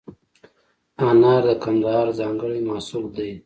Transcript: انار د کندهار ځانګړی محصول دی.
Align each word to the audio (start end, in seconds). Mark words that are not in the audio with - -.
انار 1.09 1.41
د 1.49 1.51
کندهار 1.63 2.07
ځانګړی 2.19 2.59
محصول 2.69 3.05
دی. 3.17 3.31